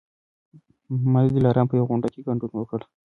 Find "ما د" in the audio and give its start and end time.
1.11-1.27